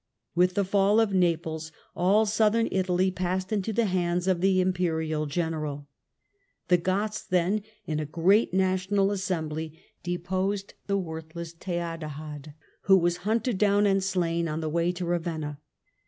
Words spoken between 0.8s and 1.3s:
of